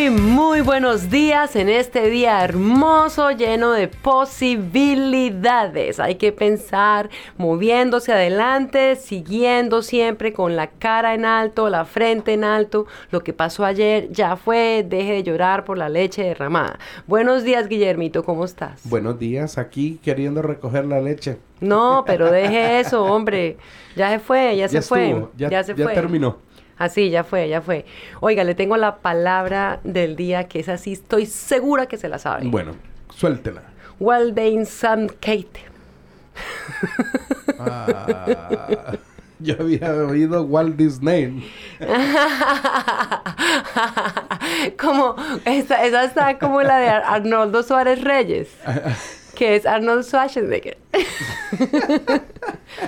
[0.00, 6.00] Muy, muy buenos días en este día hermoso, lleno de posibilidades.
[6.00, 12.44] Hay que pensar moviéndose adelante, siguiendo siempre con la cara en alto, la frente en
[12.44, 12.86] alto.
[13.10, 16.78] Lo que pasó ayer ya fue, deje de llorar por la leche derramada.
[17.06, 18.80] Buenos días, Guillermito, ¿cómo estás?
[18.84, 21.36] Buenos días, aquí queriendo recoger la leche.
[21.60, 23.58] No, pero deje eso, hombre.
[23.96, 25.26] Ya se fue, ya, se fue.
[25.36, 25.84] Ya, se fue.
[25.84, 26.38] Ya terminó.
[26.80, 27.84] Así, ya fue, ya fue.
[28.20, 32.18] Oiga, le tengo la palabra del día que es así, estoy segura que se la
[32.18, 32.48] sabe.
[32.48, 32.74] Bueno,
[33.14, 33.64] suéltela.
[33.98, 35.60] Waldane Sam Kate.
[37.58, 38.94] Ah,
[39.40, 41.46] yo había oído Walt Disney.
[44.80, 48.48] como, esa, esa está como la de Arnoldo Suárez Reyes.
[49.34, 50.78] que es Arnold Schwarzenegger.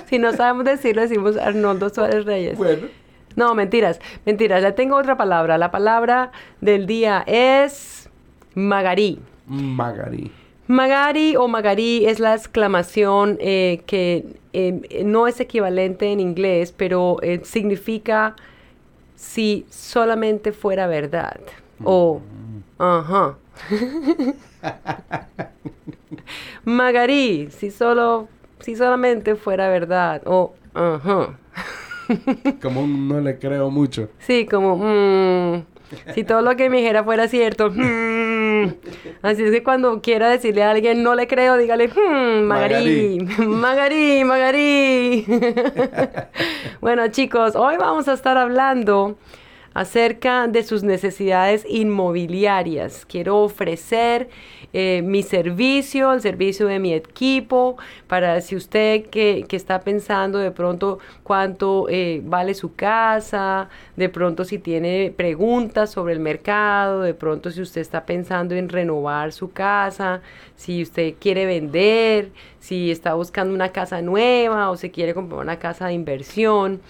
[0.09, 2.57] si no sabemos decirlo, decimos Arnoldo Suárez Reyes.
[2.57, 3.02] Bueno.
[3.37, 4.63] No, mentiras, mentiras.
[4.63, 5.59] Ya tengo otra palabra.
[5.59, 8.09] La palabra del día es
[8.55, 9.19] Magarí.
[9.47, 10.31] Magarí.
[10.69, 17.17] Magari o Magarí es la exclamación eh, que eh, no es equivalente en inglés, pero
[17.23, 18.37] eh, significa
[19.17, 21.41] si solamente fuera verdad.
[21.85, 22.83] O, mm.
[22.83, 23.37] ajá.
[26.65, 28.29] Magarí, si solo,
[28.61, 30.23] si solamente fuera verdad.
[30.27, 31.39] O, ajá.
[32.62, 34.08] Como no le creo mucho.
[34.19, 35.64] Sí, como, mmm,
[36.14, 37.70] si todo lo que me dijera fuera cierto.
[37.70, 38.75] Mm".
[39.22, 44.24] Así es que cuando quiera decirle a alguien no le creo, dígale, mmm, Magarí, Magarí,
[44.24, 45.27] Magarí.
[46.80, 49.17] bueno, chicos, hoy vamos a estar hablando
[49.75, 53.05] acerca de sus necesidades inmobiliarias.
[53.07, 54.29] Quiero ofrecer
[54.73, 60.51] eh, mi servicio, el servicio de mi equipo, para si usted que, está pensando de
[60.51, 67.15] pronto cuánto eh, vale su casa, de pronto si tiene preguntas sobre el mercado, de
[67.15, 70.23] pronto si usted está pensando en renovar su casa,
[70.57, 75.59] si usted quiere vender, si está buscando una casa nueva o si quiere comprar una
[75.59, 76.81] casa de inversión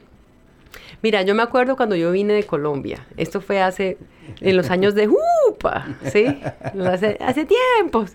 [1.02, 3.06] Mira, yo me acuerdo cuando yo vine de Colombia.
[3.16, 3.98] Esto fue hace,
[4.40, 6.40] en los años de UPA, ¿sí?
[6.86, 8.12] Hace, hace tiempos.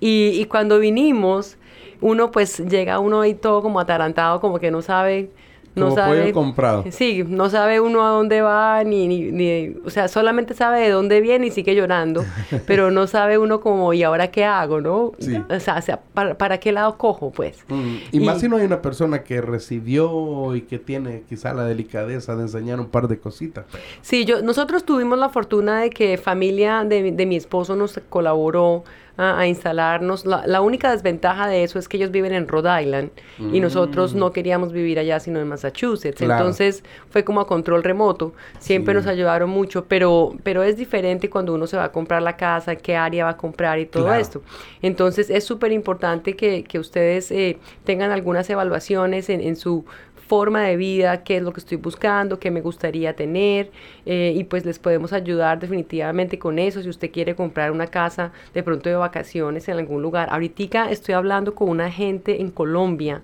[0.00, 1.56] Y, y cuando vinimos,
[2.00, 5.30] uno pues llega uno ahí todo como atarantado, como que no sabe
[5.74, 6.84] no sabe, comprado.
[6.90, 11.20] Sí, no sabe uno a dónde va, ni, ni, o sea, solamente sabe de dónde
[11.20, 12.24] viene y sigue llorando,
[12.66, 15.12] pero no sabe uno como, ¿y ahora qué hago, no?
[15.18, 15.40] Sí.
[15.48, 17.64] O sea, ¿para, qué lado cojo, pues?
[17.68, 21.64] Mm, y, más si no hay una persona que recibió y que tiene quizá la
[21.64, 23.64] delicadeza de enseñar un par de cositas.
[24.02, 28.84] Sí, yo, nosotros tuvimos la fortuna de que familia de, de mi esposo nos colaboró
[29.18, 30.24] a, instalarnos.
[30.24, 33.10] La, única desventaja de eso es que ellos viven en Rhode Island
[33.52, 34.32] y nosotros no mm.
[34.32, 36.22] queríamos vivir allá sino en Massachusetts.
[36.22, 38.32] Entonces fue como a control remoto.
[38.60, 42.36] Siempre nos ayudaron mucho, pero, pero es diferente cuando uno se va a comprar la
[42.36, 44.40] casa, qué área va a comprar y todo esto.
[44.82, 49.84] Entonces es súper importante que, que ustedes eh, tengan algunas evaluaciones en, en su
[50.28, 53.70] forma de vida, qué es lo que estoy buscando, qué me gustaría tener
[54.06, 58.32] eh, y pues les podemos ayudar definitivamente con eso si usted quiere comprar una casa
[58.52, 60.28] de pronto de vacaciones en algún lugar.
[60.30, 63.22] Ahorita estoy hablando con una gente en Colombia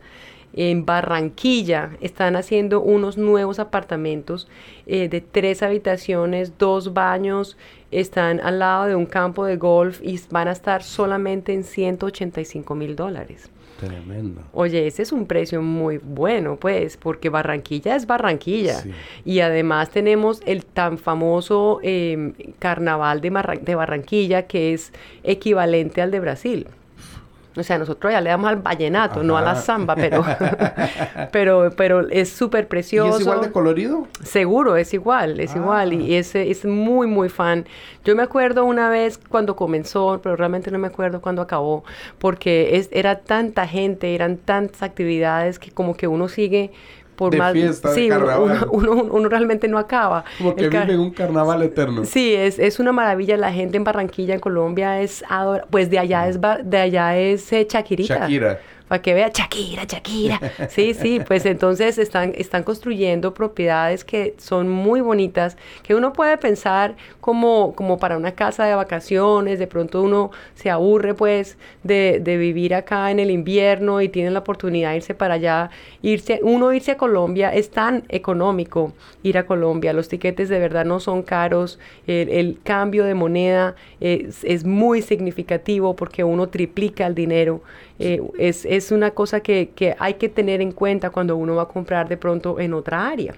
[0.57, 4.49] en Barranquilla están haciendo unos nuevos apartamentos
[4.87, 7.57] eh, de tres habitaciones, dos baños,
[7.91, 12.75] están al lado de un campo de golf y van a estar solamente en 185
[12.75, 13.51] mil dólares.
[13.79, 14.43] Tremendo.
[14.53, 18.83] Oye, ese es un precio muy bueno, pues, porque Barranquilla es Barranquilla.
[19.25, 24.93] Y además tenemos el tan famoso em, carnaval de, de Barranquilla, que es
[25.25, 26.67] equivalente al de Brasil.
[27.57, 30.25] O sea, nosotros ya le damos al vallenato, no a la samba, pero,
[31.33, 33.11] pero, pero es súper precioso.
[33.11, 34.09] ¿Y es igual de colorido?
[34.23, 35.93] Seguro, es igual, es igual.
[35.93, 36.19] Y ah.
[36.19, 37.65] es, es muy, muy fan.
[38.05, 41.85] Yo me acuerdo una vez cuando comenzó, pero realmente no me acuerdo cuándo acabó,
[42.19, 46.73] porque es, era tanta gente, eran tantas actividades que como que uno sigue
[47.17, 47.55] por más
[47.95, 48.11] sí,
[48.71, 50.25] Uno, uno, realmente no acaba.
[50.39, 52.05] Como que vive en un carnaval eterno.
[52.05, 53.37] Sí, es, es una maravilla.
[53.37, 57.53] La gente en Barranquilla, en Colombia, es adora pues de allá es de allá es
[57.53, 58.59] eh, Shakira
[58.89, 60.41] para que vea Shakira, Shakira.
[60.69, 66.37] Sí, sí, pues entonces están, están construyendo propiedades que son muy bonitas, que uno puede
[66.37, 72.21] pensar como, como para una casa de vacaciones, de pronto uno se aburre pues de,
[72.23, 75.71] de vivir acá en el invierno y tiene la oportunidad de irse para allá,
[76.03, 78.93] irse, uno irse a Colombia es tan económico
[79.23, 84.45] ir a Colombia, los tiquetes de verdad no son caros, el, cambio de moneda es,
[84.45, 87.63] es muy significativo porque uno triplica el dinero.
[88.01, 91.63] Eh, es, es, una cosa que, que, hay que tener en cuenta cuando uno va
[91.63, 93.35] a comprar de pronto en otra área.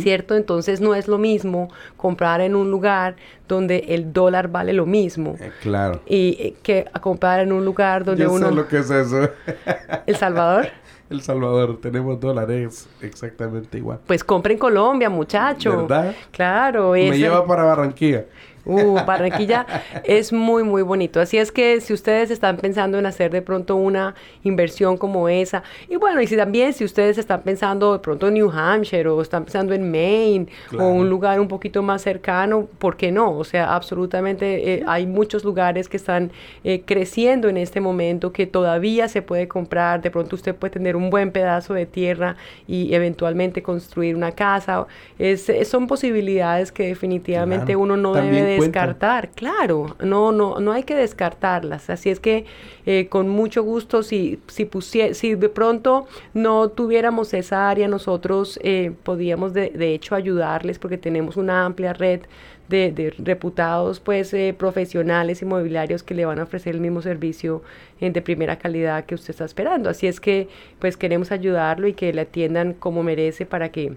[0.00, 0.34] ¿Cierto?
[0.34, 3.16] Entonces no es lo mismo comprar en un lugar
[3.46, 5.36] donde el dólar vale lo mismo.
[5.38, 6.00] Eh, claro.
[6.06, 8.48] Y eh, que comprar en un lugar donde Yo uno...
[8.48, 9.28] Sé lo que es eso.
[10.06, 10.68] ¿El Salvador?
[11.10, 14.00] El Salvador, tenemos dólares exactamente igual.
[14.06, 15.82] Pues compre en Colombia, muchacho.
[15.82, 16.14] ¿Verdad?
[16.32, 16.92] Claro.
[16.92, 18.24] Me lleva para Barranquilla.
[18.64, 19.66] Uh, Barranquilla
[20.04, 21.20] es muy, muy bonito.
[21.20, 25.62] Así es que si ustedes están pensando en hacer de pronto una inversión como esa,
[25.88, 29.20] y bueno, y si también si ustedes están pensando de pronto en New Hampshire o
[29.20, 30.46] están pensando en Maine
[30.78, 33.36] o un lugar un poquito más cercano, ¿por qué no?
[33.36, 36.32] O sea, absolutamente eh, hay muchos lugares que están
[36.62, 40.00] eh, creciendo en este momento que todavía se puede comprar.
[40.00, 42.36] De pronto usted puede tener un buen pedazo de tierra
[42.66, 44.86] y eventualmente construir una casa.
[45.18, 50.82] Es, son posibilidades que definitivamente uno no debe de descartar, claro, no, no, no hay
[50.82, 51.90] que descartarlas.
[51.90, 52.44] Así es que
[52.86, 54.68] eh, con mucho gusto, si, si,
[55.12, 60.98] si de pronto no tuviéramos esa área, nosotros eh, podíamos de, de, hecho ayudarles porque
[60.98, 62.22] tenemos una amplia red
[62.68, 67.62] de, de reputados pues eh, profesionales inmobiliarios que le van a ofrecer el mismo servicio
[68.00, 69.88] de primera calidad que usted está esperando.
[69.88, 70.48] Así es que
[70.78, 73.96] pues queremos ayudarlo y que le atiendan como merece para que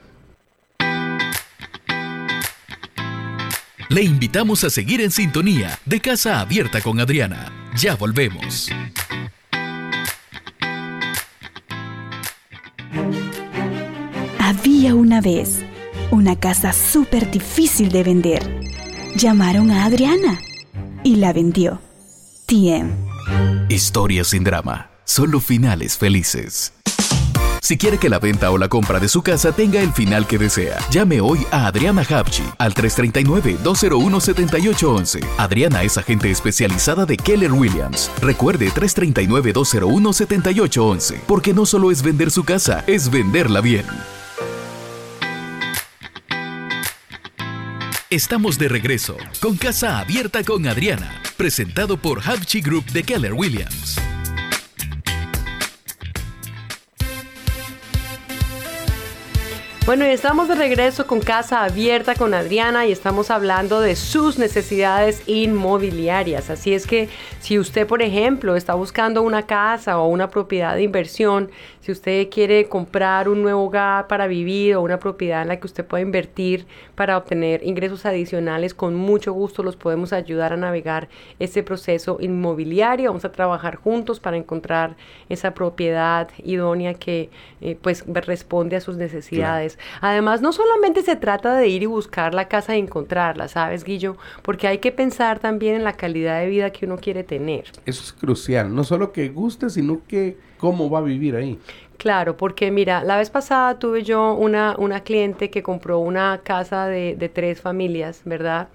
[3.89, 7.69] Le invitamos a seguir en sintonía de Casa Abierta con Adriana.
[7.77, 8.71] Ya volvemos.
[14.93, 15.63] Una vez
[16.11, 18.61] una casa súper difícil de vender.
[19.15, 20.39] Llamaron a Adriana
[21.03, 21.81] y la vendió.
[22.45, 22.91] TM.
[23.67, 26.71] Historias sin drama, solo finales felices.
[27.61, 30.37] Si quiere que la venta o la compra de su casa tenga el final que
[30.37, 35.25] desea, llame hoy a Adriana Hapchi al 339-201-7811.
[35.37, 38.11] Adriana es agente especializada de Keller Williams.
[38.21, 43.85] Recuerde 339-201-7811, porque no solo es vender su casa, es venderla bien.
[48.11, 53.99] Estamos de regreso con Casa Abierta con Adriana, presentado por Havchi Group de Keller Williams.
[59.85, 64.39] Bueno, y estamos de regreso con Casa Abierta con Adriana y estamos hablando de sus
[64.39, 66.49] necesidades inmobiliarias.
[66.49, 67.07] Así es que
[67.39, 72.31] si usted, por ejemplo, está buscando una casa o una propiedad de inversión, si usted
[72.31, 76.01] quiere comprar un nuevo hogar para vivir o una propiedad en la que usted pueda
[76.01, 82.17] invertir para obtener ingresos adicionales, con mucho gusto los podemos ayudar a navegar este proceso
[82.19, 83.11] inmobiliario.
[83.11, 84.95] Vamos a trabajar juntos para encontrar
[85.29, 87.29] esa propiedad idónea que
[87.61, 89.74] eh, pues responde a sus necesidades.
[90.01, 94.17] Además, no solamente se trata de ir y buscar la casa y encontrarla, ¿sabes, Guillo?
[94.41, 97.65] Porque hay que pensar también en la calidad de vida que uno quiere tener.
[97.85, 101.59] Eso es crucial, no solo que guste, sino que cómo va a vivir ahí.
[101.97, 106.87] Claro, porque mira, la vez pasada tuve yo una, una cliente que compró una casa
[106.87, 108.67] de, de tres familias, ¿verdad?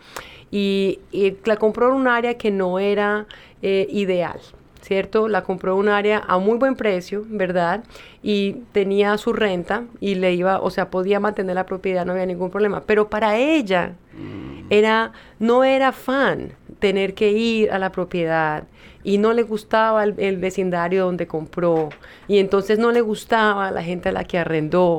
[0.50, 0.98] Y,
[1.44, 3.26] la compró en un área que no era
[3.62, 4.40] eh, ideal.
[4.82, 5.28] ¿Cierto?
[5.28, 7.84] La compró un área a muy buen precio, ¿verdad?
[8.22, 12.26] Y tenía su renta y le iba, o sea, podía mantener la propiedad, no había
[12.26, 12.82] ningún problema.
[12.86, 14.66] Pero para ella mm.
[14.70, 18.64] era, no era fan tener que ir a la propiedad
[19.02, 21.88] y no le gustaba el, vecindario donde compró
[22.28, 24.98] y entonces no le gustaba la gente a la que arrendó.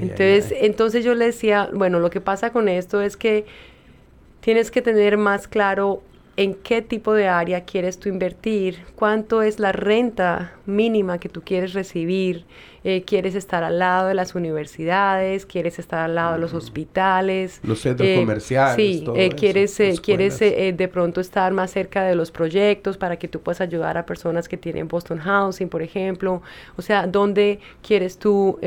[0.00, 3.46] entonces, entonces yo le decía, bueno, lo que pasa con esto es que
[4.40, 6.02] tienes que tener más claro
[6.36, 11.42] en qué tipo de área quieres tú invertir, cuánto es la renta mínima que tú
[11.42, 12.44] quieres recibir,
[12.84, 17.58] eh, quieres estar al lado de las universidades, quieres estar al lado de los hospitales.
[17.64, 18.76] Los centros eh, comerciales.
[18.76, 23.40] Sí, eh, quieres, quieres de pronto estar más cerca de los proyectos para que tú
[23.40, 26.42] puedas ayudar a personas que tienen Boston Housing, por ejemplo.
[26.76, 28.60] O sea, ¿dónde quieres tú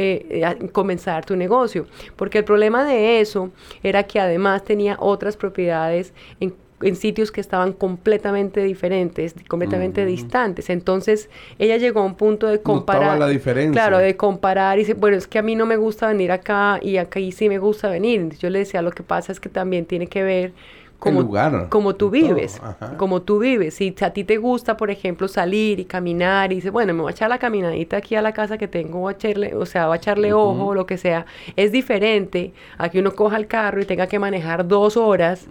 [0.72, 1.86] comenzar tu negocio?
[2.16, 3.52] Porque el problema de eso
[3.84, 10.70] era que además tenía otras propiedades en en sitios que estaban completamente diferentes, completamente distantes.
[10.70, 13.20] Entonces, ella llegó a un punto de comparar.
[13.20, 13.72] la diferencia.
[13.72, 16.80] Claro, de comparar y dice, bueno, es que a mí no me gusta venir acá
[16.82, 18.38] y acá sí me gusta venir.
[18.38, 20.54] Yo le decía, lo que pasa es que también tiene que ver
[21.00, 22.62] como, lugar, como tú vives,
[22.98, 23.76] como tú vives.
[23.76, 27.12] Si a ti te gusta, por ejemplo, salir y caminar y dices, bueno, me voy
[27.12, 29.88] a echar la caminadita aquí a la casa que tengo, voy a echarle, o sea,
[29.88, 31.26] voy a echarle ojo o lo que sea,
[31.56, 35.48] es diferente a que uno coja el carro y tenga que manejar dos horas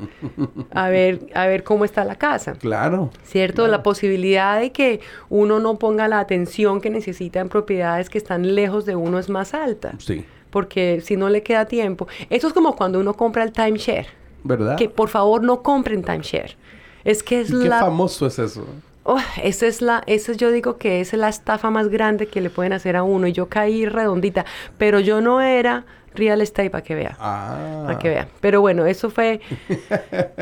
[0.71, 2.53] a ver, a ver cómo está la casa.
[2.53, 3.11] Claro.
[3.25, 3.67] ¿Cierto?
[3.69, 5.01] La posibilidad de que
[5.31, 9.31] uno no ponga la atención que necesita en propiedades que están lejos de uno es
[9.31, 9.95] más alta.
[9.99, 10.25] Sí.
[10.51, 12.07] Porque si no le queda tiempo.
[12.31, 14.18] Eso es como cuando uno compra el timeshare.
[14.45, 14.77] ¿Verdad?
[14.77, 16.57] Que por favor no compren timeshare.
[17.05, 18.65] Es que es ¿Y qué famoso es eso?
[19.05, 22.51] Oh, esa es la, esa yo digo que es la estafa más grande que le
[22.51, 23.27] pueden hacer a uno.
[23.27, 24.45] Y yo caí redondita.
[24.77, 27.17] Pero yo no era real estate para que vea.
[27.19, 27.85] Ah.
[27.87, 28.29] Para que vea.
[28.41, 29.41] Pero bueno, eso fue.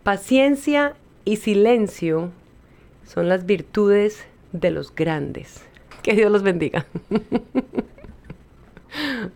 [0.04, 2.32] Paciencia y silencio
[3.06, 5.62] son las virtudes de los grandes.
[6.04, 6.86] Que Dios los bendiga.